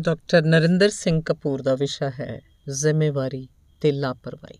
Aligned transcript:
Doctor 0.00 0.42
Narinder 0.42 0.88
Singh 0.88 1.22
Kapoor 1.22 1.62
ਦਾ 1.62 1.74
ਵਿਸ਼ਾ 1.74 2.10
ਹੈ 2.10 2.40
ਜ਼ਿੰਮੇਵਾਰੀ 2.70 3.48
ਤੇ 3.80 3.92
ਲਾਪਰਵਾਹੀ। 3.92 4.58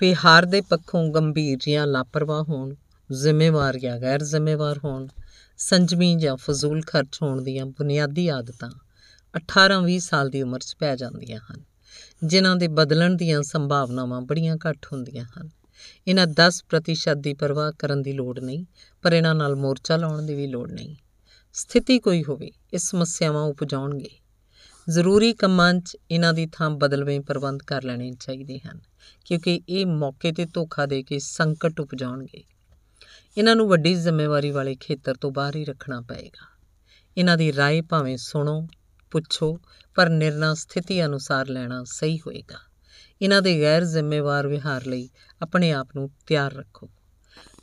ਵਿਹਾਰ 0.00 0.44
ਦੇ 0.44 0.60
ਪੱਖੋਂ 0.60 1.08
ਗੰਭੀਰ 1.12 1.58
ਜਾਂ 1.68 1.86
ਲਾਪਰਵਾਹ 1.86 2.42
ਹੋਣ, 2.42 2.74
ਜ਼ਿੰਮੇਵਾਰ 3.12 3.78
ਜਾਂ 3.78 3.98
ਗੈਰ 4.00 4.22
ਜ਼ਿੰਮੇਵਾਰ 4.22 4.80
ਹੋਣ, 4.84 5.06
ਸੰਜਮੀ 5.56 6.14
ਜਾਂ 6.14 6.36
ਫਜ਼ੂਲ 6.36 6.82
ਖਰਚ 6.82 7.18
ਹੋਣ 7.22 7.42
ਦੀਆਂ 7.42 7.66
ਬੁਨਿਆਦੀ 7.66 8.28
ਆਦਤਾਂ 8.28 8.70
18-20 9.34 9.98
ਸਾਲ 9.98 10.30
ਦੀ 10.30 10.42
ਉਮਰ 10.42 10.58
'ਚ 10.58 10.76
ਪੈ 10.78 10.96
ਜਾਂਦੀਆਂ 10.96 11.38
ਹਨ, 11.38 11.62
ਜਿਨ੍ਹਾਂ 12.24 12.56
ਦੇ 12.56 12.68
ਬਦਲਣ 12.68 13.14
ਦੀਆਂ 13.14 13.42
ਸੰਭਾਵਨਾਵਾਂ 13.42 14.20
ਬੜੀਆਂ 14.22 14.56
ਘੱਟ 14.56 14.86
ਹੁੰਦੀਆਂ 14.92 15.24
ਹਨ। 15.24 15.50
ਇਹਨਾਂ 16.06 16.26
10% 16.26 17.16
ਦੀ 17.16 17.34
ਪਰਵਾਹ 17.34 17.72
ਕਰਨ 17.78 18.02
ਦੀ 18.02 18.12
ਲੋੜ 18.12 18.38
ਨਹੀਂ, 18.40 18.64
ਪਰ 19.02 19.12
ਇਹਨਾਂ 19.12 19.34
ਨਾਲ 19.34 19.56
ਮੋਰਚਾ 19.56 19.96
ਲਾਉਣ 19.96 20.22
ਦੀ 20.22 20.34
ਵੀ 20.34 20.46
ਲੋੜ 20.46 20.70
ਨਹੀਂ। 20.70 20.96
ਸਥਿਤੀ 21.53 21.99
ਕੋਈ 21.99 22.23
ਹੋਵੇ 22.23 22.51
ਇਹ 22.73 22.79
ਸਮੱਸਿਆਵਾਂ 22.79 23.43
ਉਪਜਾਉਣਗੇ 23.43 24.09
ਜ਼ਰੂਰੀ 24.89 25.33
ਕੰਮਾਂ 25.33 25.73
'ਚ 25.73 25.97
ਇਹਨਾਂ 26.11 26.33
ਦੀ 26.33 26.47
ਥਾਂ 26.51 26.69
ਬਦਲਵੇਂ 26.69 27.21
ਪ੍ਰਬੰਧ 27.21 27.63
ਕਰ 27.63 27.83
ਲੈਣੇ 27.83 28.11
ਚਾਹੀਦੇ 28.19 28.59
ਹਨ 28.59 28.79
ਕਿਉਂਕਿ 29.25 29.61
ਇਹ 29.69 29.85
ਮੌਕੇ 29.85 30.31
ਤੇ 30.31 30.45
ਧੋਖਾ 30.45 30.85
ਦੇ 30.85 31.03
ਕੇ 31.03 31.19
ਸੰਕਟ 31.19 31.79
ਉਪਜਾਉਣਗੇ 31.79 32.43
ਇਹਨਾਂ 33.37 33.55
ਨੂੰ 33.55 33.67
ਵੱਡੀ 33.67 33.95
ਜ਼ਿੰਮੇਵਾਰੀ 33.95 34.51
ਵਾਲੇ 34.51 34.75
ਖੇਤਰ 34.75 35.15
ਤੋਂ 35.15 35.31
ਬਾਹਰ 35.31 35.55
ਹੀ 35.55 35.65
ਰੱਖਣਾ 35.65 36.01
ਪਏਗਾ 36.01 36.47
ਇਹਨਾਂ 37.17 37.37
ਦੀ 37.37 37.51
رائے 37.51 37.83
ਭਾਵੇਂ 37.89 38.17
ਸੁਣੋ 38.17 38.67
ਪੁੱਛੋ 39.11 39.59
ਪਰ 39.95 40.09
ਨਿਰਣਾ 40.09 40.53
ਸਥਿਤੀ 40.53 41.05
ਅਨੁਸਾਰ 41.05 41.47
ਲੈਣਾ 41.47 41.83
ਸਹੀ 41.83 42.19
ਹੋਏਗਾ 42.19 42.59
ਇਹਨਾਂ 43.21 43.41
ਦੇ 43.41 43.61
ਗੈਰ 43.61 43.83
ਜ਼ਿੰਮੇਵਾਰ 43.83 44.47
ਵਿਹਾਰ 44.47 44.85
ਲਈ 44.85 45.09
ਆਪਣੇ 45.41 45.71
ਆਪ 45.71 45.87
ਨੂੰ 45.95 46.09
ਤਿਆਰ 46.27 46.53
ਰੱਖੋ 46.53 46.89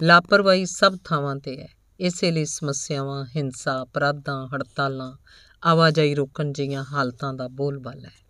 ਲਾਪਰਵਾਹੀ 0.02 0.66
ਸਭ 0.66 0.96
ਥਾਵਾਂ 1.04 1.36
ਤੇ 1.36 1.58
ਹੈ 1.58 1.68
ਇਸੇ 1.99 2.31
ਲਈ 2.31 2.45
ਸਮੱਸਿਆਵਾਂ, 2.45 3.25
ਹਿੰਸਾ, 3.35 3.83
ਅਪਰਾਧਾਂ, 3.83 4.47
ਹੜਤਾਲਾਂ, 4.47 5.17
ਆਵਾਜਾਈ 5.65 6.15
ਰੋਕਣ 6.15 6.51
ਜਿਹੀਆਂ 6.51 6.83
ਹਾਲਤਾਂ 6.83 7.33
ਦਾ 7.33 7.47
ਬੋਲਬਾਲਾ 7.47 8.07
ਹੈ। 8.07 8.29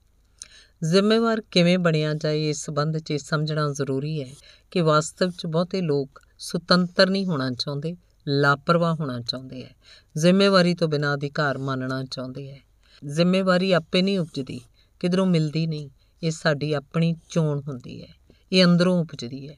ਜ਼ਿੰਮੇਵਾਰ 0.84 1.42
ਕਿਵੇਂ 1.42 1.78
ਬਣਿਆ 1.78 2.14
ਜਾਏ 2.14 2.50
ਇਸ 2.50 2.66
ਸੰਬੰਧ 2.66 2.97
'ਚ 2.97 3.12
ਇਹ 3.12 3.20
ਸਮਝਣਾ 3.20 3.73
ਜ਼ਰੂਰੀ 3.73 4.23
ਹੈ 4.23 4.36
ਕਿ 4.72 4.81
ਵਾਸਤਵ 4.81 5.30
'ਚ 5.30 5.45
ਬਹੁਤੇ 5.45 5.81
ਲੋਕ 5.81 6.22
ਸੁਤੰਤਰ 6.40 7.09
ਨਹੀਂ 7.09 7.25
ਹੋਣਾ 7.25 7.52
ਚਾਹੁੰਦੇ, 7.52 7.95
ਲਾਪਰਵਾਹ 8.28 8.95
ਹੋਣਾ 8.95 9.22
ਚਾਹੁੰਦੇ 9.22 9.64
ਹੈ। 9.66 9.75
ਜ਼ਿੰਮੇਵਾਰੀ 10.17 10.75
ਤੋਂ 10.75 10.88
ਬਿਨਾਂ 10.88 11.14
ਅਧਿਕਾਰ 11.14 11.58
ਮੰਨਣਾ 11.58 12.03
ਚਾਹੁੰਦੇ 12.03 12.52
ਹੈ। 12.52 12.59
ਜ਼ਿੰਮੇਵਾਰੀ 13.06 13.72
ਆਪੇ 13.72 14.02
ਨਹੀਂ 14.02 14.20
ਉਪਜਦੀ, 14.20 14.62
ਕਿਧਰੋਂ 15.00 15.25
ਮਿਲਦੀ 15.25 15.67
ਨਹੀਂ, 15.67 15.90
ਇਹ 16.23 16.31
ਸਾਡੀ 16.31 16.73
ਆਪਣੀ 16.73 17.16
ਚੋਣ 17.30 17.62
ਹੁੰਦੀ 17.67 18.02
ਹੈ, 18.02 18.14
ਇਹ 18.52 18.66
ਅੰਦਰੋਂ 18.66 19.02
ਉਪਜਦੀ 19.02 19.50
ਹੈ। 19.50 19.58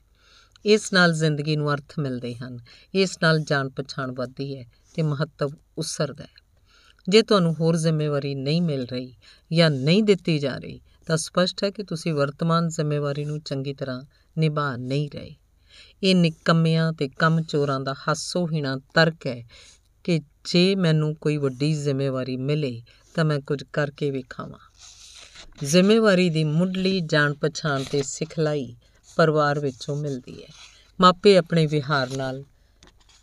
ਇਸ 0.66 0.94
ਨਾਲ 0.94 1.14
ਜ਼ਿੰਦਗੀ 1.14 1.56
ਨੂੰ 1.56 1.73
ਅਰਥ 1.73 2.00
ਮਿਲਦੇ 2.00 2.36
ਹਨ। 2.36 2.59
ਇਸ 2.94 3.17
ਨਾਲ 3.23 3.40
ਜਾਣ 3.40 3.70
ਪਛਾਣ 3.70 4.12
ਵੱਧਦੀ 4.12 4.58
ਹੈ 4.58 4.66
ਤੇ 4.94 5.02
ਮਹੱਤਵ 5.02 5.52
ਉਸਰਦਾ 5.78 6.23
ਹੈ। 6.23 6.42
ਜੇ 7.09 7.22
ਤੁਹਾਨੂੰ 7.22 7.56
ਹੋਰ 7.59 7.78
ਜ਼ਿੰਮੇਵਾਰੀ 7.78 8.36
ਨਹੀਂ 8.36 8.62
ਮਿਲ 8.62 8.86
ਰਹੀ 8.86 9.16
ਜਾਂ 9.54 9.70
ਨਹੀਂ 9.70 10.04
ਦਿੱਤੀ 10.04 10.39
ਜਾ 10.39 10.58
ਰਹੀ, 10.58 10.82
ਤਾਂ 11.06 11.17
ਸਪਸ਼ਟ 11.17 11.64
ਹੈ 11.64 11.70
ਕਿ 11.70 11.84
ਤੁਸੀਂ 11.84 12.14
ਵਰਤਮਾਨ 12.14 12.70
ਜ਼ਿੰਮੇਵਾਰੀ 12.70 13.26
ਨੂੰ 13.26 13.39
ਚੰਗੀ 13.39 13.73
ਤਰ੍ਹਾਂ 13.73 14.04
ਨਿਭਾ 14.38 14.76
ਨਹੀਂ 14.76 15.09
ਰਹੇ। 15.16 15.36
ਇਹ 16.04 16.16
ਨਿਕੰਮਿਆਂ 16.16 16.94
ਤੇ 16.94 17.09
ਕੰਮ 17.09 17.42
ਚੋਰਾਂ 17.42 17.80
ਦਾ 17.80 17.94
ਹਾਸੋਹੀਣਾ 18.08 18.78
ਤਰਕ 18.94 19.28
ਹੈ 19.28 19.44
ਕਿ 20.04 20.20
ਜੇ 20.45 20.76
ਮੈਨੂੰ 20.76 21.16
ਕੋਈ 21.16 21.38
ਵੱਡੀ 21.38 21.73
ਜ਼ਿੰਮੇਵਾਰੀ 21.73 22.38
ਮਿਲੇ, 22.38 22.84
ਤਾਂ 23.16 23.26
ਮੈਂ 23.26 23.39
ਕੁਝ 23.39 23.64
ਕਰਕੇ 23.64 24.12
ਵੇਖਾਵਾਂ। 24.12 24.59
ਜ਼ਿੰਮੇਵਾਰੀ 25.66 26.30
ਦੀ 26.30 26.44
ਮੁੱਢਲੀ 26.44 27.00
ਜਾਣ 27.00 27.34
ਪਛਾਣ 27.34 27.84
ਤੇ 27.92 28.02
ਸਿਖਲਾਈ 28.04 28.76
ਪਰਿਵਾਰ 29.16 29.59
ਵਿੱਚੋਂ 29.59 29.95
ਮਿਲਦੀ 29.95 30.44
ਹੈ। 30.44 30.48
ਮਾਪੇ 31.02 31.38
ਆਪਣੇ 31.38 31.66
ਵਿਹਾਰ 31.66 32.09
ਨਾਲ 32.17 32.44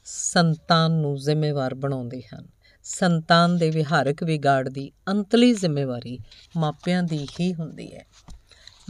ਸੰਤਾਨ 0.04 0.90
ਨੂੰ 0.90 1.18
ਜ਼ਿੰਮੇਵਾਰ 1.18 1.74
ਬਣਾਉਂਦੇ 1.74 2.22
ਹਨ। 2.34 2.48
ਸੰਤਾਨ 2.82 3.58
ਦੇ 3.58 3.70
ਵਿਹਾਰਕ 3.70 4.22
ਵਿਗਾੜ 4.24 4.68
ਦੀ 4.68 4.92
ਅੰਤਲੀ 5.08 5.52
ਜ਼ਿੰਮੇਵਾਰੀ 5.52 6.18
ਮਾਪਿਆਂ 6.56 7.02
ਦੀ 7.02 7.28
ਹੀ 7.40 7.54
ਹੁੰਦੀ 7.54 7.96
ਹੈ। 7.96 8.06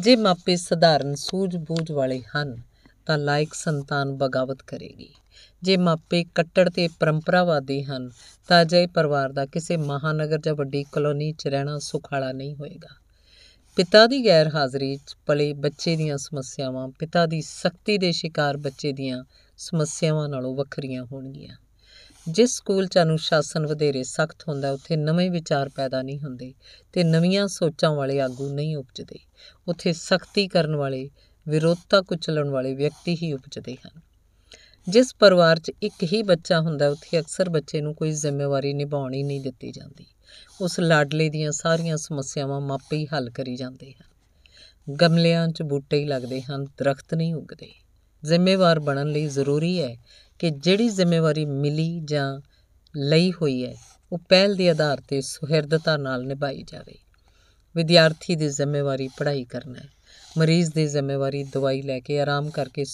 ਜੇ 0.00 0.16
ਮਾਪੇ 0.16 0.56
ਸਧਾਰਨ 0.56 1.14
ਸੂਝ-ਬੂਝ 1.14 1.92
ਵਾਲੇ 1.92 2.22
ਹਨ, 2.36 2.62
ਤਾਂ 3.06 3.19
ਲਾਇਕ 3.19 3.54
ਸੰਤਾਨ 3.54 4.12
ਬਗਾਵਤ 4.12 4.62
ਕਰੇਗੀ। 4.62 5.15
ਜੇ 5.62 5.76
ਮਾਪੇ 5.76 6.25
ਕੱਟੜ 6.25 6.70
ਤੇ 6.70 6.88
ਪਰੰਪਰਾਵਾਦੀ 6.88 7.84
ਹਨ, 7.84 8.10
ਤਾਂ 8.48 8.62
ਅਜਿਹੇ 8.62 8.86
ਪਰਿਵਾਰ 8.86 9.32
ਦਾ 9.32 9.47
ਕਿਸੇ 9.47 9.76
ਮਹਾਨਗਰ 9.76 10.38
ਜਾਂ 10.38 10.54
ਵੱਡੀ 10.54 10.84
ਕਲੋਨੀ 10.92 11.32
'ਚ 11.32 11.47
ਰਹਿਣਾ 11.47 11.78
ਸੁਖਾਲਾ 11.78 12.32
ਨਹੀਂ 12.32 12.56
ਹੋਏਗਾ। 12.56 13.07
ਪਿਤਾ 13.78 14.06
ਦੀ 14.06 14.25
ਗੈਰ 14.25 14.50
ਹਾਜ਼ਰੀ 14.55 14.97
'ਚ 14.97 15.16
ਪਲੇ 15.27 15.53
ਬੱਚੇ 15.53 15.97
ਦੀਆਂ 15.97 16.19
ਸਮੱਸਿਆਵਾਂ, 16.19 16.89
ਪਿਤਾ 16.89 17.27
ਦੀ 17.27 17.41
ਸਖਤੀ 17.41 17.99
ਦੇ 17.99 18.12
ਸ਼ਿਕਾਰ 18.12 18.56
ਬੱਚੇ 18.56 18.93
ਦੀਆਂ 18.93 19.25
ਸਮੱਸਿਆਵਾਂ 19.56 20.28
ਨਾਲੋਂ 20.28 20.56
ਵੱਖਰੀਆਂ 20.56 21.05
ਹੋਣਗੀਆਂ। 21.05 21.56
ਜਿਸ 22.28 22.56
ਸਕੂਲ 22.56 22.87
'ਚ 22.87 22.99
ਅਨੁਸ਼ਾਸਨ 22.99 23.66
ਵਧੇਰੇ 23.66 24.03
ਸਖਤ 24.03 24.49
ਹੁੰਦਾ, 24.49 24.71
ਉੱਥੇ 24.71 24.97
ਨਵੇਂ 24.97 25.31
ਵਿਚਾਰ 25.31 25.69
ਪੈਦਾ 25.69 26.03
ਨਹੀਂ 26.03 26.21
ਹੁੰਦੇ 26.21 26.55
ਤੇ 26.93 27.05
ਨਵੀਆਂ 27.05 27.49
ਸੋਚਾਂ 27.49 27.94
ਵਾਲੇ 27.94 28.21
ਆਗੂ 28.21 28.55
ਨਹੀਂ 28.55 28.77
ਉਪਜਦੇ। 28.77 29.19
ਉੱਥੇ 29.69 29.93
ਸਖਤੀ 29.93 30.49
ਕਰਨ 30.49 30.77
ਵਾਲੇ, 30.77 31.10
ਵਿਰੋਧਤਾ 31.49 32.00
ਕੁਚਲਣ 32.00 32.50
ਵਾਲੇ 32.50 32.75
ਵਿਅਕਤੀ 32.75 33.15
ਹੀ 33.15 33.33
ਉਪਜਦੇ 33.33 33.75
ਹਨ। 33.75 34.00
ਜਿਸ 34.87 35.15
ਪਰਿਵਾਰ 35.15 35.59
'ਚ 35.59 35.72
ਇੱਕ 35.83 36.03
ਹੀ 36.03 36.22
ਬੱਚਾ 36.22 36.61
ਹੁੰਦਾ, 36.61 36.89
ਉੱਥੇ 36.89 37.21
ਅਕਸਰ 37.21 37.49
ਬੱਚੇ 37.49 37.81
ਨੂੰ 37.81 37.94
ਕੋਈ 37.94 38.11
ਜ਼ਿੰਮੇਵਾਰੀ 38.11 38.72
ਨਿਭਾਉਣੀ 38.72 39.22
ਨਹੀਂ 39.22 39.41
ਦਿੱਤੀ 39.41 39.71
ਜਾਂਦੀ। 39.71 40.06
ਉਸ 40.61 40.81
ਲਾਡਲੇ 40.81 41.28
ਦੀਆਂ 41.28 41.53
ਸਾਰੀਆਂ 41.53 41.97
ਸਮੱਸਿਆਵਾਂ 41.97 42.61
ਮਾਪੇ 42.61 42.97
ਹੀ 42.97 43.06
ਹੱਲ 43.06 43.31
ਕਰੀ 43.31 43.56
ਜਾਂਦੇ 43.56 43.93
ਹਨ। 43.93 44.97
ਗਮਲਿਆਂ 44.97 45.49
'ਚ 45.49 45.62
ਬੂਟੇ 45.62 45.99
ਹੀ 45.99 46.05
ਲੱਗਦੇ 46.05 46.43
ਹਨ, 46.43 46.65
ਦਰਖਤ 46.65 47.15
ਨਹੀਂ 47.15 47.34
ਉੱਗਦੇ। 47.34 47.71
ਜ਼ਿੰਮੇਵਾਰ 48.25 48.78
ਬਣਨ 48.78 49.09
ਲਈ 49.09 49.27
ਜ਼ਰੂਰੀ 49.27 49.83
ਹੈ 49.83 49.97
ਕਿ 50.39 50.50
ਜਿਹੜੀ 50.50 50.89
ਜ਼ਿੰਮੇਵਾਰੀ 50.89 51.45
ਮਿਲੀ 51.45 52.00
ਜਾਂ 52.05 52.41
ਲਈ 52.97 53.33
ਹੋਈ 53.33 53.66
ਹੈ, 53.66 53.75
ਉਹ 54.12 54.19
ਪਹਿਲ 54.19 54.55
ਦੇ 54.55 54.71
ਆਧਾਰ 54.71 55.03
ਤੇ 55.09 55.21
ਸੁਹਿਰਦਤਾ 55.21 55.97
ਨਾਲ 55.97 56.25
ਨਿਭਾਈ 56.25 56.62
ਜਾਵੇ। 56.62 56.99
ਵਿਦਿਆਰਥੀ 57.77 58.37
ਦੀ 58.37 58.49
ਜ਼ਿੰਮੇਵਾਰੀ 58.49 59.09
ਪੜ੍ਹਾਈ 59.09 59.45
ਕਰਨਾ 59.45 59.78
ਹੈ। 59.78 59.89
ਮਰੀਜ਼ 60.39 60.72
ਦੀ 60.72 60.87
ਜ਼ਿੰਮੇਵਾਰੀ 60.87 61.45
ਦਵਾਈ 61.45 61.83
ਲੈ 61.83 62.00
ਕੇ 62.00 62.21
ਆਰਾਮ 62.21 62.50
ਕਰਕੇ 62.50 62.84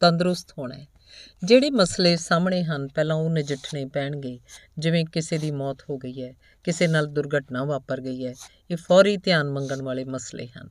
ਤੰਦਰੁਸਤ 0.00 0.52
ਹੋਣਾ 0.58 0.74
ਹੈ। 0.74 0.95
ਜਿਹੜੇ 1.44 1.70
ਮਸਲੇ 1.70 2.16
ਸਾਹਮਣੇ 2.16 2.64
ਹਨ, 2.64 2.88
ਪਹਿਲਾਂ 2.88 3.16
ਉਹ 3.16 3.30
ਨਜਿੱਠਣੇ 3.30 3.84
ਪੈਣਗੇ। 3.84 4.40
ਜਿਵੇਂ 4.78 5.04
ਕਿਸੇ 5.04 5.38
ਦੀ 5.38 5.50
ਮੌਤ 5.50 5.78
ਹੋ 5.90 5.98
ਗਈ 5.98 6.22
ਹੈ, 6.22 6.34
ਕਿਸੇ 6.64 6.86
ਨਾਲ 6.86 7.06
ਦੁਰਘਟਨਾ 7.06 7.64
ਵਾਪਰ 7.64 8.00
ਗਈ 8.00 8.26
ਹੈ, 8.26 8.34
ਇਹ 8.70 8.76
ਫੌਰੀ 8.76 9.16
ਧਿਆਨ 9.16 9.50
ਮੰਗਣ 9.50 9.82
ਵਾਲੇ 9.82 10.04
ਮਸਲੇ 10.04 10.46
ਹਨ। 10.46 10.68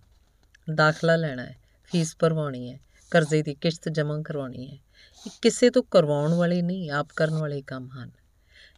ਦਾਖਲਾ 0.76 1.16
ਲੈਣਾ 1.16 1.44
ਹੈ, 1.44 1.58
ਫੀਸ 1.84 2.16
ਭਰਵਾਉਣੀ 2.20 2.72
ਹੈ, 2.72 2.80
ਕਰਜ਼ੇ 3.12 3.42
ਦੀ 3.42 3.56
ਕਿਸ਼ਤ 3.56 3.90
ਜਮ੍ਹਾਂ 3.90 4.24
ਕਰਵਾਉਣੀ 4.24 4.68
ਹੈ। 4.68 4.76
ਇਹ 5.28 5.32
ਕਿਸੇ 5.42 5.70
ਤੋਂ 5.70 5.84
ਕਰਵਾਉਣ 5.84 6.34
ਵਾਲੇ 6.34 6.62
ਨਹੀਂ, 6.62 6.92
ਆਪ 6.92 7.08
ਕਰਨ 7.16 7.34
ਵਾਲੇ 7.34 7.62
ਕੰਮ 7.62 7.90
ਹਨ। 7.92 8.12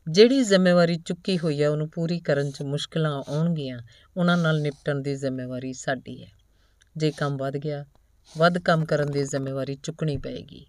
ਜਿਹੜੀ 0.10 0.44
ਜ਼ਿੰਮੇਵਾਰੀ 0.44 0.98
ਚੁੱਕੀ 0.98 1.40
ਹੋਈ 1.40 1.64
ਹੈ, 1.64 1.70
ਉਹਨੂੰ 1.70 1.90
ਪੂਰੀ 1.90 2.20
ਕਰਨ 2.20 2.52
'ਚ 2.52 2.62
ਮੁਸ਼ਕਲਾਂ 2.62 3.24
ਆਉਣਗੀਆਂ। 3.28 3.82
ਉਹਨਾਂ 4.18 4.38
ਨਾਲ 4.38 4.62
ਨਿਪਟਣ 4.62 4.96
ਦੀ 4.96 5.16
ਜ਼ਿੰਮੇਵਾਰੀ 5.16 5.74
ਸਾਡੀ 5.74 6.24
ਹੈ। 6.24 6.32
ਜੇ 6.98 7.12
ਕੰਮ 7.12 7.38
ਵੱਧ 7.38 7.58
ਗਿਆ, 7.58 7.86
ਵੱਧ 8.38 8.60
ਕੰਮ 8.60 8.86
ਕਰਨ 8.86 9.12
ਦੀ 9.12 9.24
ਜ਼ਿੰਮੇਵਾਰੀ 9.24 9.78
ਚੁੱਕਣੀ 9.84 10.18
ਪਏਗੀ। 10.18 10.66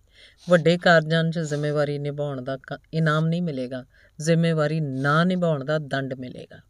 ਵੱਡੇ 0.48 0.78
ਕਾਰਜਾਂ 0.78 1.24
'ਚ 1.24 1.38
ਜ਼ਿੰਮੇਵਾਰੀ 1.38 1.98
ਨਿਭਾਉਣ 1.98 2.42
ਦਾ 2.42 2.58
ਇਨਾਮ 2.94 3.26
ਨਹੀਂ 3.26 3.42
ਮਿਲੇਗਾ। 3.42 3.84
ਜ਼ਿੰਮੇਵਾਰੀ 4.20 4.80
ਨਾ 4.80 5.24
ਨਿਭਾਉਣ 5.24 5.64
ਦਾ 5.64 5.78
ਦੰਡ 5.78 6.14
ਮਿਲੇਗਾ। 6.14 6.60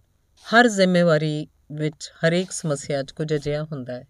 ਹਰ 0.47 0.69
ਜ਼ਿੰਮੇਵਾਰੀ 0.69 1.47
ਵਿੱਚ 1.73 2.13
ਹਰੇਕ 2.19 2.51
ਸਮੱਸਿਆ 2.51 3.03
'ਚ 3.03 3.11
ਕੁਝ 3.11 3.35
ਅਜਿਹਾ 3.35 3.63
ਹੁੰਦਾ 3.63 3.93
ਹੈ, 3.93 4.05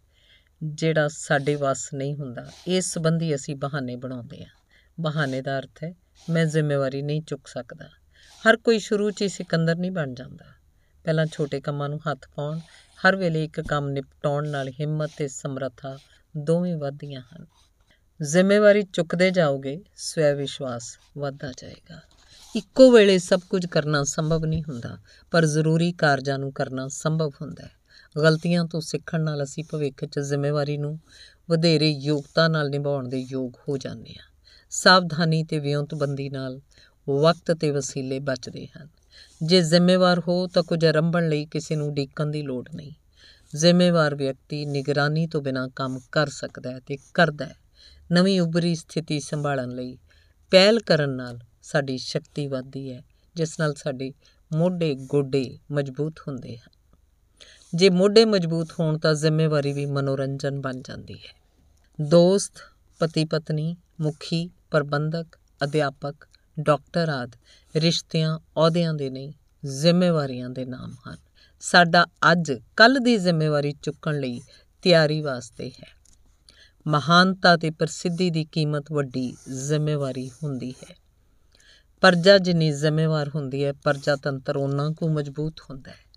ਜਿਹੜਾ 0.62 1.08
ਸਾਡੇ 1.08 1.54
ਵੱਸ 1.54 1.94
ਨਹੀਂ 1.94 2.14
ਹੁੰਦਾ। 2.14 2.50
ਇਸ 2.66 2.92
ਸੰਬੰਧੀ 2.92 3.34
ਅਸੀਂ 3.34 3.56
ਬਹਾਨੇ 3.56 3.96
ਬਣਾਉਂਦੇ 3.96 4.44
ਹਾਂ। 4.44 4.50
ਬਹਾਨੇ 5.00 5.40
ਦਾ 5.42 5.58
ਅਰਥ 5.58 5.84
ਹੈ, 5.84 5.94
ਮੈਂ 6.30 6.46
ਜ਼ਿੰਮੇਵਾਰੀ 6.46 7.02
ਨਹੀਂ 7.02 7.22
ਚੁੱਕ 7.22 7.46
ਸਕਦਾ। 7.46 7.88
ਹਰ 8.44 8.56
ਕੋਈ 8.56 8.78
ਸ਼ੁਰੂ 8.78 9.10
'ਚ 9.10 9.22
ਹੀ 9.22 9.28
ਸਿਕੰਦਰ 9.28 9.76
ਨਹੀਂ 9.76 9.90
ਬਣ 9.90 10.14
ਜਾਂਦਾ। 10.14 10.44
ਪਹਿਲਾਂ 11.04 11.26
ਛੋਟੇ 11.26 11.60
ਕੰਮਾਂ 11.60 11.88
ਨੂੰ 11.88 12.00
ਹੱਥ 12.10 12.28
ਪਾਉਣ, 12.36 12.58
ਹਰ 12.98 13.16
ਵੇਲੇ 13.16 13.44
ਇੱਕ 13.44 13.60
ਕੰਮ 13.60 13.88
ਨਿਪਟਾਉਣ 13.88 14.48
ਨਾਲ 14.48 14.68
ਹਿੰਮਤ 14.68 15.10
ਤੇ 15.16 15.28
ਸਮਰੱਥਾ 15.28 15.98
ਦੋਵੇਂ 16.36 16.76
ਵਧਦੀਆਂ 16.76 17.20
ਹਨ। 17.20 17.46
ਜ਼ਿੰਮੇਵਾਰੀ 18.22 18.82
ਚੁੱਕਦੇ 18.82 19.30
ਜਾਓਗੇ 19.30 19.80
ਸਵੈ 19.96 20.34
ਵਿਸ਼ਵਾਸ 20.34 20.98
ਵਧਦਾ 21.18 21.52
ਜਾਏਗਾ। 21.58 22.00
ਇੱਕੋ 22.56 22.90
ਵੇਲੇ 22.90 23.18
ਸਭ 23.18 23.40
ਕੁਝ 23.50 23.66
ਕਰਨਾ 23.66 24.04
ਸੰਭਵ 24.04 24.44
ਨਹੀਂ 24.44 24.62
ਹੁੰਦਾ, 24.68 24.98
ਪਰ 25.30 25.46
ਜ਼ਰੂਰੀ 25.46 25.92
ਕਾਰਜਾਂ 25.92 26.38
ਨੂੰ 26.38 26.52
ਕਰਨਾ 26.52 26.88
ਸੰਭਵ 26.88 27.30
ਹੁੰਦਾ 27.42 27.64
ਹੈ। 27.64 27.70
ਗਲਤੀਆਂ 28.18 28.64
ਤੋਂ 28.64 28.80
ਸਿੱਖਣ 28.80 29.20
ਨਾਲ 29.20 29.42
ਅਸੀਂ 29.42 29.64
ਭਵਿੱਖ 29.70 30.04
'ਚ 30.04 30.18
ਜ਼ਿੰਮੇਵਾਰੀ 30.18 30.76
ਨੂੰ 30.78 30.98
ਵਧੇਰੇ 31.50 31.90
ਯੋਗਤਾ 31.90 32.48
ਨਾਲ 32.48 32.70
ਨਿਭਾਉਣ 32.70 33.08
ਦੇ 33.08 33.18
ਯੋਗ 33.18 33.52
ਹੋ 33.68 33.76
ਜਾਂਦੇ 33.76 34.10
ਹਾਂ। 34.10 34.32
ਸਾਵਧਾਨੀ 34.70 35.44
ਤੇ 35.44 35.58
ਵਿਉਂਤਬੰਦੀ 35.58 36.30
ਨਾਲ 36.30 36.60
ਵਕਤ 37.08 37.52
ਤੇ 37.52 37.70
ਵਸੀਲੇ 37.70 38.18
ਬਚਦੇ 38.18 38.66
ਹਨ। 38.66 38.88
ਜੇ 39.42 39.60
ਜ਼ਿੰਮੇਵਾਰ 39.60 40.18
ਹੋ 40.18 40.46
ਤਾਂ 40.46 40.62
ਕੁਝ 40.62 40.84
ਆਰੰਭਣ 40.84 41.28
ਲਈ 41.28 41.46
ਕਿਸੇ 41.46 41.76
ਨੂੰ 41.76 41.94
ਡੀਕਣ 41.94 42.26
ਦੀ 42.26 42.42
ਲੋੜ 42.42 42.68
ਨਹੀਂ। 42.74 42.92
ਜ਼ਿੰਮੇਵਾਰ 43.56 44.14
ਵਿਅਕਤੀ 44.14 44.66
ਨਿਗਰਾਨੀ 44.66 45.26
ਤੋਂ 45.26 45.42
ਬਿਨਾਂ 45.42 45.68
ਕੰਮ 45.68 46.00
ਕਰ 46.12 46.28
ਸਕਦਾ 46.28 46.70
ਹੈ 46.70 46.80
ਤੇ 46.86 46.98
ਕਰਦਾ 47.14 47.44
ਹੈ। 47.44 47.67
ਨਵੀਂ 48.12 48.40
ਉਭਰੀ 48.40 48.74
ਸਥਿਤੀ 48.74 49.20
ਸੰਭਾਲਣ 49.20 49.68
ਲਈ 49.68 49.98
ਪਹਿਲ 50.50 50.80
ਕਰਨ 50.80 51.10
ਨਾਲ 51.10 51.38
ਸਾਡੀ 51.62 51.98
ਸ਼ਕਤੀ 51.98 52.46
ਵੱਧਦੀ 52.46 52.92
ਹੈ, 52.92 53.02
ਜਿਸ 53.34 53.60
ਨਾਲ 53.60 53.74
ਸਾਡੇ 53.74 54.12
ਮੋਢੇ 54.52 54.94
ਗੋਡੇ 54.94 55.58
ਮਜ਼ਬੂਤ 55.70 56.20
ਹੁੰਦੇ 56.28 56.56
ਹਨ। 56.56 56.70
ਜੇ 57.74 57.90
ਮੋਢੇ 57.90 58.24
ਮਜ਼ਬੂਤ 58.24 58.68
ਹੋਣ 58.80 58.98
ਤਾਂ 58.98 59.14
ਜ਼ਿੰਮੇਵਾਰੀ 59.14 59.72
ਵੀ 59.72 59.86
ਮਨੋਰੰਜਨ 59.86 60.60
ਬਣ 60.60 60.80
ਜਾਂਦੀ 60.80 61.14
ਹੈ। 61.14 61.40
ਦੋਸਤ 62.00 62.52
ਪਤੀ 62.98 63.24
ਪਤਨੀ 63.24 63.76
ਮੁਖੀ, 64.00 64.50
ਪ੍ਰਬੰਧਕ, 64.70 65.26
ਅਧਿਆਪਕ, 65.64 66.14
ਡਾਕਟਰ 66.60 67.08
ਆਦ 67.08 67.36
ਰਿਸ਼ਤਿਆਂ 67.76 68.38
ਅਹੁਦਿਆਂ 68.38 68.94
ਦੇ 68.94 69.10
ਨਹੀਂ, 69.10 69.32
ਜ਼ਿੰਮੇਵਾਰੀਆਂ 69.66 70.50
ਦੇ 70.50 70.64
ਨਾਮ 70.64 70.94
ਹਨ। 71.08 71.16
ਸਾਡਾ 71.60 72.06
ਅੱਜ 72.32 72.52
ਕੱਲ 72.76 72.98
ਦੀ 72.98 73.16
ਜ਼ਿੰਮੇਵਾਰੀ 73.16 73.74
ਚੁੱਕਣ 73.82 74.20
ਲਈ 74.20 74.40
ਤਿਆਰੀ 74.82 75.20
ਵਾਸਤੇ 75.20 75.70
ਹੈ। 75.70 75.97
ਮਹਾਨਤਾ 76.86 77.56
ਤੇ 77.56 77.70
ਪ੍ਰਸਿੱਧੀ 77.70 78.30
ਦੀ 78.30 78.44
ਕੀਮਤ 78.44 78.92
ਵੱਡੀ 78.92 79.36
ਜ਼ਿੰਮੇਵਾਰੀ 79.48 80.30
ਹੁੰਦੀ 80.42 80.70
ਹੈ। 80.70 80.94
ਪਰਜਾ 82.00 82.38
ਜਿੰਨੀ 82.38 82.72
ਜ਼ਿੰਮੇਵਾਰ 82.72 83.30
ਹੁੰਦੀ 83.34 83.64
ਹੈ 83.64 83.72
ਪਰਜਾਤੰਤਰ 83.72 84.56
ਉਨਾ 84.56 84.90
ਕੁ 84.90 85.08
ਮਜ਼ਬੂਤ 85.08 85.60
ਹੁੰਦਾ 85.70 85.90
ਹੈ। 85.90 86.08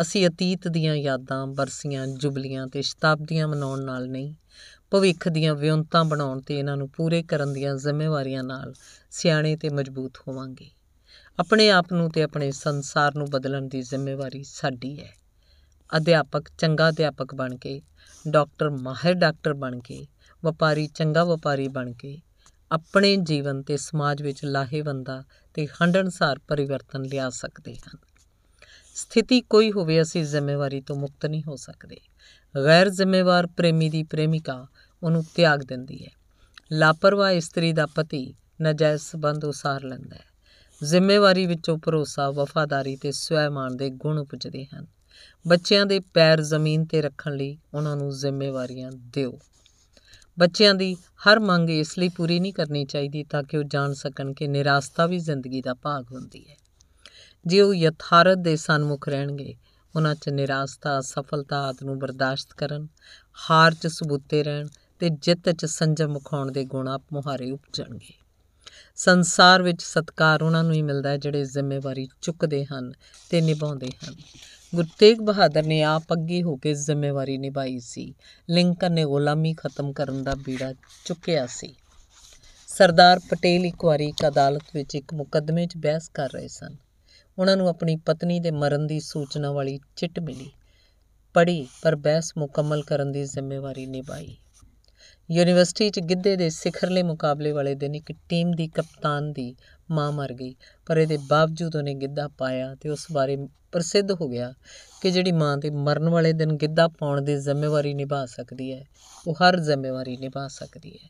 ਅਸੀਂ 0.00 0.28
ਅਤੀਤ 0.28 0.68
ਦੀਆਂ 0.68 0.94
ਯਾਦਾਂ, 0.96 1.46
ਬਰਸੀਆਂ, 1.46 2.06
ਜੁਬਲੀਆਂ 2.06 2.66
ਤੇ 2.66 2.82
ਸ਼ਤਾਬਦੀਆਂ 2.82 3.48
ਮਨਾਉਣ 3.48 3.84
ਨਾਲ 3.84 4.08
ਨਹੀਂ, 4.08 4.34
ਭਵਿੱਖ 4.90 5.28
ਦੀਆਂ 5.28 5.54
ਵਿਉਂਤਾਂ 5.54 6.04
ਬਣਾਉਣ 6.04 6.40
ਤੇ 6.40 6.58
ਇਹਨਾਂ 6.58 6.76
ਨੂੰ 6.76 6.90
ਪੂਰੇ 6.90 7.22
ਕਰਨ 7.22 7.52
ਦੀਆਂ 7.52 7.76
ਜ਼ਿੰਮੇਵਾਰੀਆਂ 7.76 8.44
ਨਾਲ 8.44 8.74
ਸਿਆਣੇ 9.10 9.56
ਤੇ 9.56 9.68
ਮਜ਼ਬੂਤ 9.68 10.18
ਹੋਵਾਂਗੇ। 10.28 10.70
ਆਪਣੇ 11.38 11.70
ਆਪ 11.70 11.92
ਨੂੰ 11.92 12.10
ਤੇ 12.10 12.22
ਆਪਣੇ 12.22 12.50
ਸੰਸਾਰ 12.50 13.14
ਨੂੰ 13.14 13.30
ਬਦਲਣ 13.30 13.68
ਦੀ 13.68 13.82
ਜ਼ਿੰਮੇਵਾਰੀ 13.82 14.44
ਸਾਡੀ 14.44 15.00
ਹੈ। 15.00 15.21
ਅਧਿਆਪਕ, 15.96 16.48
ਚੰਗਾ 16.58 16.88
ਅਧਿਆਪਕ 16.88 17.34
ਬਣ 17.34 17.56
ਕੇ, 17.56 17.82
ਡਾਕਟਰ 18.28 18.70
ਮਾਹਿਰ 18.70 19.14
ਡਾਕਟਰ 19.14 19.54
ਬਣ 19.54 19.80
ਕੇ, 19.80 20.06
ਵਪਾਰੀ 20.44 20.86
ਚੰਗਾ 20.86 21.24
ਵਪਾਰੀ 21.24 21.68
ਬਣ 21.68 21.92
ਕੇ, 21.92 22.20
ਆਪਣੇ 22.72 23.16
ਜੀਵਨ 23.16 23.62
ਤੇ 23.62 23.76
ਸਮਾਜ 23.76 24.22
ਵਿੱਚ 24.22 24.44
ਲਾਹੇਵੰਦਾ 24.44 25.24
ਤੇ 25.54 25.66
ਹੰਡਣਸਾਰ 25.66 26.38
ਪਰਿਵਰਤਨ 26.38 27.02
ਲਿਆ 27.02 27.30
ਸਕਦੇ 27.30 27.74
ਹਨ। 27.74 27.98
ਸਥਿਤੀ 28.94 29.40
ਕੋਈ 29.40 29.72
ਹੋਵੇ 29.72 30.02
ਅਸੀਂ 30.02 30.24
ਜ਼ਿੰਮੇਵਾਰੀ 30.24 30.80
ਤੋਂ 30.80 30.96
ਮੁਕਤ 30.96 31.26
ਨਹੀਂ 31.26 31.42
ਹੋ 31.48 31.56
ਸਕਦੇ। 31.56 32.00
ਗੈਰ 32.64 32.88
ਜ਼ਿੰਮੇਵਾਰ 32.88 33.46
ਪ੍ਰੇਮੀ 33.46 33.90
ਦੀ 33.90 34.02
ਪ੍ਰੇਮਿਕਾ 34.02 34.66
ਉਹਨੂੰ 35.02 35.24
ਤਿਆਗ 35.34 35.60
ਦਿੰਦੀ 35.60 36.04
ਹੈ। 36.04 36.10
ਲਾਪਰਵਾਹ 36.72 37.30
ਇਸਤਰੀ 37.30 37.72
ਦਾ 37.72 37.86
ਪਤੀ 37.86 38.34
ਨਜਾਇਜ਼ 38.62 39.02
ਸਬੰਧ 39.02 39.44
ਉਸਾਰ 39.44 39.84
ਲੈਂਦਾ 39.84 40.16
ਹੈ। 40.16 40.24
ਜ਼ਿੰਮੇਵਾਰੀ 40.84 41.46
ਵਿੱਚੋਂ 41.46 41.78
ਭਰੋਸਾ, 41.78 42.30
ਵਫਾਦਾਰੀ 42.30 42.96
ਤੇ 42.96 43.12
ਸਵੈਮਾਨ 43.12 43.76
ਦੇ 43.76 43.90
ਗੁਣ 43.90 44.18
ਉਪਜਦੇ 44.18 44.64
ਹਨ। 44.64 44.86
ਬੱਚਿਆਂ 45.48 45.86
ਦੇ 45.86 46.00
ਪੈਰ 46.00 46.42
ਜ਼ਮੀਨ 46.42 46.84
ਤੇ 46.84 47.02
ਰੱਖਣ 47.02 47.36
ਲਈ 47.36 47.58
ਉਹਨਾਂ 47.74 47.96
ਨੂੰ 47.96 48.10
ਜ਼ਿੰਮੇਵਾਰੀਆਂ 48.10 48.92
ਦਿਓ। 48.92 49.38
ਬੱਚਿਆਂ 50.38 50.74
ਦੀ 50.74 50.94
ਹਰ 50.94 51.40
ਮੰਗ 51.40 51.70
ਇਸ 51.70 51.98
ਲਈ 51.98 52.08
ਪੂਰੀ 52.08 52.40
ਨਹੀਂ 52.40 52.52
ਕਰਨੀ 52.52 52.84
ਚਾਹੀਦੀ 52.84 53.24
ਤਾਂ 53.24 53.42
ਕਿ 53.42 53.58
ਉਹ 53.58 53.64
ਜਾਣ 53.64 53.92
ਸਕਣ 53.92 54.32
ਕਿ 54.32 54.48
ਨਿਰਾਸਤਾ 54.48 55.06
ਵੀ 55.06 55.18
ਜ਼ਿੰਦਗੀ 55.18 55.62
ਦਾ 55.62 55.74
ਭਾਗ 55.74 56.04
ਹੁੰਦੀ 56.12 56.50
ਹੈ। 56.50 56.56
ਜੇ 57.46 57.60
ਉਹ 57.60 57.74
ਯਥਾਰਥ 57.74 58.38
ਦੇ 58.38 58.56
ਸਨਮੁਖ 58.56 59.08
ਰਹਿਣਗੇ, 59.08 59.54
ਉਹਨਾਂ 59.96 60.14
'ਚ 60.14 60.28
ਨਿਰਾਸਤਾ, 60.28 61.00
ਸਫਲਤਾ 61.00 61.62
ਆਦ 61.62 61.76
ਨੂੰ 61.82 61.98
ਬਰਦਾਸ਼ਤ 61.98 62.52
ਕਰਨ, 62.52 62.88
ਹਾਰ 63.50 63.74
'ਚ 63.74 63.86
ਸਬੂਤੇ 63.86 64.42
ਰਹਿਣ 64.42 64.68
ਤੇ 64.98 65.08
ਜਿੱਤ 65.08 65.50
'ਚ 65.50 65.64
ਸੰਜਮ 65.64 66.08
ਮੁਖਾਉਣ 66.08 66.52
ਦੇ 66.52 66.64
ਗੁਣ 66.64 66.88
ਆਪ 66.88 67.02
ਮੁਹਾਰੇ 67.12 67.50
ਉਪਜਣਗੇ। 67.50 68.14
ਸੰਸਾਰ 68.96 69.62
ਵਿੱਚ 69.62 69.82
ਸਤਕਾਰ 69.82 70.42
ਉਹਨਾਂ 70.42 70.64
ਨੂੰ 70.64 70.72
ਹੀ 70.72 70.82
ਮਿਲਦਾ 70.82 71.10
ਹੈ 71.10 71.16
ਜਿਹੜੇ 71.16 71.44
ਜ਼ਿੰਮੇਵਾਰੀ 71.44 72.08
ਚੁੱਕਦੇ 72.22 72.64
ਹਨ 72.64 72.92
ਤੇ 73.30 73.40
ਨਿਭਾਉਂਦੇ 73.40 73.86
ਹਨ। 73.86 74.14
ਗੁਰੂ 74.74 74.88
ਤੇਗ 74.98 75.18
ਬਹਾਦਰ 75.18 75.62
ਨੇ 75.62 75.82
ਆਪ 75.82 76.02
ਅੱਗੇ 76.12 76.42
ਹੋ 76.42 76.56
ਕੇ 76.56 76.74
ਜ਼ਿੰਮੇਵਾਰੀ 76.74 77.38
ਨਿਭਾਈ 77.38 77.78
ਸੀ। 77.78 78.14
ਲਿੰਕਨ 78.50 78.92
ਨੇ 78.92 79.04
ਗੁਲਾਮੀ 79.04 79.54
ਖਤਮ 79.54 79.92
ਕਰਨ 79.92 80.24
ਦਾ 80.24 80.34
ਬੀੜਾ 80.34 80.72
ਚੁੱਕਿਆ 81.04 81.46
ਸੀ। 81.46 81.74
ਸਰਦਾਰ 82.66 83.18
ਪਟੇਲ 83.18 83.66
ਇੱਕ 83.66 83.84
ਵਾਰੀ 83.84 84.08
ਇੱਕ 84.08 84.28
ਅਦਾਲਤ 84.28 84.62
ਵਿੱਚ 84.74 84.94
ਇੱਕ 84.94 85.14
ਮੁਕੱਦਮੇ 85.14 85.66
'ਚ 85.66 85.76
ਬਹਿਸ 85.76 86.08
ਕਰ 86.08 86.30
ਰਹੇ 86.30 86.48
ਸਨ। 86.48 86.76
ਉਹਨਾਂ 87.38 87.56
ਨੂੰ 87.56 87.68
ਆਪਣੀ 87.68 87.96
ਪਤਨੀ 87.96 88.40
ਦੇ 88.40 88.50
ਮਰਨ 88.50 88.86
ਦੀ 88.86 89.00
ਸੂਚਨਾ 89.00 89.52
ਵਾਲੀ 89.52 89.80
ਚਿੱਟ 89.96 90.20
ਮਿਲੀ। 90.20 90.50
ਪੜ੍ਹੀ, 91.34 91.68
ਪਰ 91.82 91.96
ਬਹਿਸ 91.96 92.32
ਮੁਕੰਮਲ 92.38 92.82
ਕਰਨ 92.82 93.12
ਦੀ 93.12 93.24
ਜ਼ਿੰਮੇਵਾਰੀ 93.24 93.86
ਨਿਭਾਈ। 93.86 94.36
ਯੂਨੀਵਰਸਿਟੀ 95.32 95.90
'ਚ 95.90 96.00
ਗਿੱਧੇ 96.00 96.36
ਦੇ 96.36 96.48
ਸਿਖਰਲੇ 96.50 97.02
ਮੁਕਾਬਲੇ 97.02 97.52
ਵਾਲੇ 97.52 97.74
ਦਿਨ 97.74 97.94
ਇੱਕ 97.94 98.12
ਟੀਮ 98.28 98.50
ਦੀ 98.52 98.66
ਕਪਤਾਨ 98.68 99.32
ਦੀ 99.32 99.54
ਮਾਂ 99.90 100.12
ਮਰ 100.12 100.32
ਗਈ, 100.32 100.54
ਪਰ 100.86 100.96
ਇਹਦੇ 100.96 101.16
ਬਾਵਜੂਦ 101.16 101.76
ਉਹਨੇ 101.76 101.94
ਗਿੱਧਾ 101.94 102.28
ਪਾਇਆ 102.28 102.74
ਤੇ 102.74 102.88
ਉਸ 102.88 103.06
ਬਾਰੇ 103.12 103.36
ਪ੍ਰਸਿੱਧ 103.72 104.12
ਹੋ 104.12 104.28
ਗਿਆ 104.28 104.52
ਕਿ 105.02 105.10
ਜਿਹੜੀ 105.10 105.32
ਮਾਂ 105.32 105.56
ਦੇ 105.56 105.70
ਮਰਨ 105.70 106.08
ਵਾਲੇ 106.08 106.32
ਦਿਨ 106.32 106.52
ਗਿੱਧਾ 106.52 106.88
ਪਾਉਣ 106.88 107.20
ਦੀ 107.20 107.36
ਜ਼ਿੰਮੇਵਾਰੀ 107.36 107.94
ਨਿਭਾ 107.94 108.26
ਸਕਦੀ 108.26 108.72
ਹੈ, 108.72 108.84
ਉਹ 109.26 109.34
ਹਰ 109.34 109.58
ਜ਼ਿੰਮੇਵਾਰੀ 109.60 110.16
ਨਿਭਾ 110.16 110.48
ਸਕਦੀ 110.48 110.90
ਹੈ। 110.90 111.08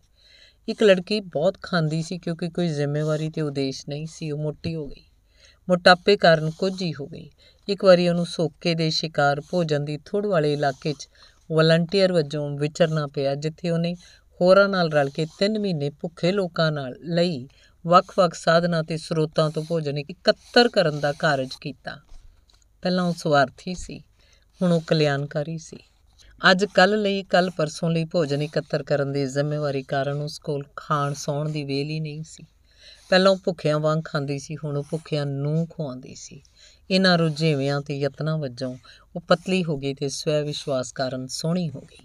ਇੱਕ 0.69 0.83
ਲੜਕੀ 0.83 1.21
ਬਹੁਤ 1.21 1.59
ਖਾਂਦੀ 1.63 2.03
ਸੀ 2.03 2.19
ਕਿਉਂਕਿ 2.19 2.49
ਕੋਈ 2.49 2.69
ਜ਼ਿੰਮੇਵਾਰੀ 2.69 3.31
ਤੇ 3.31 3.41
ਉਦੇਸ਼ 3.41 3.89
ਨਹੀਂ 3.89 4.07
ਸੀ, 4.07 4.31
ਉਹ 4.31 4.39
ਮੋਟੀ 4.39 4.75
ਹੋ 4.75 4.87
ਗਈ। 4.87 5.05
ਮੋਟਾਪੇ 5.69 6.17
ਕਾਰਨ 6.17 6.51
ਕੋਝੀ 6.51 6.95
ਹੋ 6.95 7.07
ਗਈ। 7.07 7.31
ਇੱਕ 7.69 7.85
ਵਾਰੀ 7.85 8.09
ਉਹਨੂੰ 8.09 8.27
ਸੋਕੇ 8.27 8.75
ਦੇ 8.75 8.91
ਸ਼ਿਕਾਰ 8.91 9.41
ਭੋਜਨ 9.41 9.85
ਦੀ 9.85 9.99
ਥੁੜ 10.05 10.27
ਵਾਲੇ 10.27 10.53
ਇਲਾਕੇ 10.53 10.93
'ਚ 10.93 11.09
ਵਲੰਟੀਅਰ 11.53 12.13
ਵਜੋਂ 12.13 12.49
ਵਿਚਰਨਾ 12.59 13.07
ਪਿਆ, 13.07 13.35
ਜਿੱਥੇ 13.35 13.71
ਉਹਨੇ 13.71 13.95
ਹੋਰਾਂ 14.41 14.69
ਨਾਲ 14.69 14.93
ਰਲ 14.93 15.11
ਕੇ 15.11 15.27
3 15.39 15.59
ਮਹੀਨੇ 15.59 15.91
ਭੁੱਖੇ 15.91 16.33
ਲੋਕਾਂ 16.33 16.73
ਨਾਲ 16.73 16.95
ਲਈ 17.05 17.47
ਵੱਖ-ਵੱਖ 17.85 18.35
ਸਾਧਨਾਂ 18.35 18.83
ਤੇ 18.85 18.97
ਸਰੋਤਾਂ 18.97 19.51
ਤੋਂ 19.51 19.63
ਭੋਜਨ 19.69 19.99
ਇਕੱਤਰ 19.99 20.69
ਕਰਨ 20.69 21.01
ਦਾ 21.01 21.13
ਕਾਰਜ 21.13 21.55
ਕੀਤਾ। 21.61 21.97
ਪਹਿਲਾਂ 22.83 23.05
ਉਹ 23.05 23.13
ਸਵਾਰਥੀ 23.13 23.75
ਸੀ, 23.75 23.99
ਹੁਣ 24.61 24.73
ਉਹ 24.73 24.81
ਕਲਿਆਣਕਾਰੀ 24.81 25.59
ਸੀ। 25.59 25.79
ਅੱਜ 26.51 26.65
ਕੱਲ 26.65 27.01
ਲਈ 27.03 27.23
ਕੱਲ 27.23 27.51
ਪਰਸੋਂ 27.51 27.91
ਲਈ 27.91 28.05
ਭੋਜਨ 28.05 28.43
ਇਕੱਤਰ 28.43 28.83
ਕਰਨ 28.83 29.13
ਦੀ 29.13 29.27
ਜ਼ਿੰਮੇਵਾਰੀ 29.27 29.83
ਕਾਰਨ 29.83 30.23
ਉਸ 30.23 30.39
ਕੋਲ 30.39 30.65
ਖਾਣ 30.77 31.15
ਸੌਣ 31.15 31.49
ਦੀ 31.49 31.65
ਵੇਲ 31.65 31.91
ਹੀ 31.91 32.01
ਨਹੀਂ 32.01 32.23
ਸੀ। 32.23 32.45
ਪਹਿਲਾਂ 33.13 33.33
ਉਹ 33.33 33.37
ਭੁੱਖਿਆਂ 33.45 33.79
ਵਾਂਗ 33.79 34.03
ਖਾਂਦੀ 34.05 34.39
ਸੀ, 34.39 34.57
ਹੁਣ 34.57 34.77
ਉਹ 34.77 34.85
ਭੁੱਖਿਆਂ 34.91 35.27
ਨੂੰ 35.27 35.67
ਖਵਾਉਂਦੀ 35.67 36.15
ਸੀ। 36.15 36.43
ਇਹਨਾਂ 36.91 37.19
ਰੁਝੇਵਿਆਂ 37.19 37.81
ਤੇ 37.81 37.99
ਯਤਨਾਂ 37.99 38.39
ਵਜੋਂ 38.39 38.77
ਉਹ 39.17 39.21
ਪਤਲੀ 39.21 39.65
ਹੋ 39.65 39.77
ਗਈ 39.77 39.95
ਤੇ 39.95 40.09
ਸਵੈ 40.09 40.43
ਵਿਸ਼ਵਾਸ 40.43 40.93
ਕਾਰਨ 40.93 41.27
ਸੋਹਣੀ 41.27 41.71
ਹੋ 41.71 41.81
ਗਈ। 41.81 42.05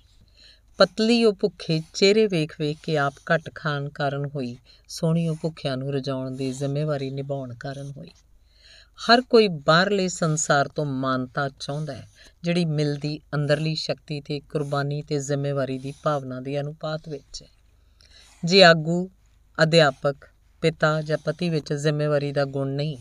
ਪਤਲੀ 0.78 1.24
ਉਹ 1.24 1.34
ਭੁੱਖੇ 1.34 1.82
ਚਿਹਰੇ 1.94 2.28
ਵੇਖ-ਵੇਖ 2.28 2.78
ਕੇ 2.84 2.98
ਆਪ 2.98 3.14
ਘਟ 3.36 3.52
ਖਾਣ 3.56 3.90
ਕਾਰਨ 3.90 4.26
ਹੋਈ, 4.26 4.58
ਸੋਹਣੀ 4.88 5.28
ਉਹ 5.28 5.36
ਭੁੱਖਿਆਂ 5.42 5.78
ਨੂੰ 5.78 5.94
ਰਜਾਉਣ 5.94 6.32
ਦੀ 6.32 6.52
ਜ਼ਿੰਮੇਵਾਰੀ 6.52 7.10
ਨਿਭਾਉਣ 7.12 7.54
ਕਾਰਨ 7.54 7.94
ਹੋਈ। 7.98 8.12
ਹਰ 9.00 9.22
ਕੋਈ 9.22 9.48
ਬਾਹਰਲੇ 9.48 10.08
ਸੰਸਾਰ 10.08 10.68
ਤੋਂ 10.68 10.86
ਮਾਨਤਾ 10.86 11.50
ਚਾਹੁੰਦਾ 11.50 11.94
ਹੈ, 11.94 12.08
ਜਿਹੜੀ 12.44 12.66
ਮਿਲਦੀ 12.66 13.20
ਅੰਦਰਲੀ 13.36 13.76
ਸ਼ਕਤੀ 13.76 14.22
ਤੇ 14.22 14.40
ਕੁਰਬਾਨੀ 14.40 15.02
ਤੇ 15.02 15.20
ਜ਼ਿੰਮੇਵਾਰੀ 15.20 15.78
ਦੀ 15.78 15.94
ਭਾਵਨਾ 16.04 16.40
ਦੇ 16.40 16.60
ਅਨੁਪਾਤ 16.60 17.10
ਵਿੱਚ 17.10 17.44
ਹੈ। 17.44 17.48
ਜੇ 18.46 18.64
ਆਗੂ, 18.64 19.10
ਅਧਿਆਪਕ 19.64 20.16
ਪਿਤਾ 20.62 21.02
ਜਾਂ 21.02 21.18
ਪਤੀ 21.18 21.50
ਵਿੱਚ 21.50 21.74
ਜ਼ਿੰਮੇਵਾਰੀ 21.74 22.32
ਦਾ 22.32 22.46
ਗੁਣ 22.46 22.68
ਨਹੀਂ, 22.68 22.98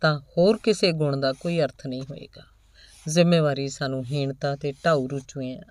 ਤਾਂ 0.00 0.20
ਹੋਰ 0.20 0.58
ਕਿਸੇ 0.62 0.92
ਗੁਣ 0.92 1.20
ਦਾ 1.20 1.32
ਕੋਈ 1.32 1.60
ਅਰਥ 1.60 1.86
ਨਹੀਂ 1.86 2.02
ਹੋਏਗਾ। 2.02 2.42
ਜ਼ਿੰਮੇਵਾਰੀ 3.08 3.68
ਸਾਨੂੰ 3.68 4.04
ਹੀਣਤਾ 4.04 4.56
ਤੇ 4.56 4.72
ਢਾਉ 4.72 5.08
ਰੁਚੀਆਂ 5.08 5.62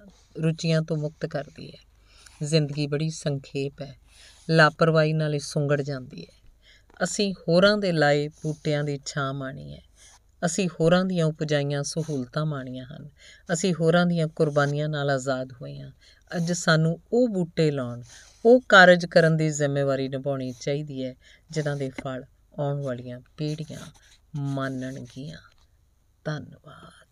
ਰੁਚੀਆਂ 0.44 0.82
ਤੋਂ 0.82 0.98
ਮੁਕਤ 0.98 1.26
ਕਰਦੀ 1.26 1.72
ਹੈ। 1.72 1.78
ਜ਼ਿੰਦਗੀ 2.44 2.88
ਬੜੀ 2.88 3.10
ਸੰਖੇਪ 3.10 3.82
ਹੈ, 3.82 3.96
ਲਾਪਰਵਾਹੀ 4.50 5.14
ਨਾਲ 5.14 5.34
ਹੀ 5.34 5.40
ਸੁੰਗੜ 5.40 5.82
ਜਾਂਦੀ 5.82 6.26
ਹੈ। 6.26 6.52
ਅਸੀਂ 7.04 7.34
ਹੋਰਾਂ 7.34 7.78
ਦੇ 7.78 7.92
ਲਾਏ 7.92 8.28
ਬੂਟਿਆਂ 8.28 8.84
ਦੀ 8.84 9.00
ਛਾਂ 9.06 9.34
ਮਾਣੀ 9.34 9.74
ਹੈ। 9.74 9.82
ਅਸੀਂ 10.46 10.70
ਹੋਰਾਂ 10.80 11.06
ਦੀਆਂ 11.06 11.26
ਉਪਜਾਈਆਂ 11.26 11.84
ਸਹੂਲਤਾਂ 11.84 12.46
ਮਾਣੀਆਂ 12.46 12.86
ਹਨ। 12.86 13.10
ਅਸੀਂ 13.54 13.74
ਹੋਰਾਂ 13.80 14.06
ਦੀਆਂ 14.06 14.28
ਕੁਰਬਾਨੀਆਂ 14.28 14.90
ਨਾਲ 14.90 15.10
ਆਜ਼ਾਦ 15.10 15.54
ਹੋਏ 15.54 15.80
ਹਾਂ। 15.80 15.92
ਅੱਜ 16.36 16.52
ਸਾਨੂੰ 16.52 17.00
ਉਹ 17.14 17.28
ਬੂਟੇ 17.28 17.72
ਲਾਉਣ 17.72 18.02
ਉਹ 18.46 18.62
ਕਾਰਜ 18.70 19.06
ਕਰਨ 19.06 19.38
ਦੀ 19.38 19.50
ਜ਼ਿੰਮੇਵਾਰੀ 19.50 20.08
ਨਿਭਾਉਣੀ 20.08 20.52
ਚਾਹੀਦੀ 20.52 21.06
ਹੈ, 21.06 21.16
ਜਿਨ੍ਹਾਂ 21.52 21.76
ਦੇ 21.76 21.90
ਫਲ 21.90 22.24
ਆਉਣ 22.60 22.82
ਵਾਲੀਆਂ 22.82 23.20
ਪੀੜ੍ਹੀਆਂ 23.38 23.80
ਮੰਨਣਗੀਆਂ। 24.36 25.38
ਧੰਨਵਾਦ। 26.26 27.05